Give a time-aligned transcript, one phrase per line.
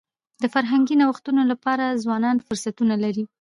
[0.41, 3.23] د فرهنګي نوښتونو لپاره ځوانان فرصتونه لري.